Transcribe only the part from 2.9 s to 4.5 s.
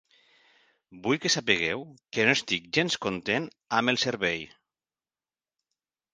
content amb el servei.